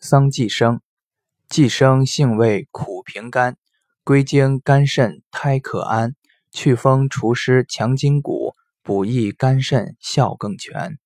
[0.00, 0.80] 桑寄生，
[1.50, 3.56] 寄生性味苦平甘，
[4.02, 6.14] 归经肝肾胎可安，
[6.50, 10.98] 祛风除湿强筋骨，补益肝肾效更全。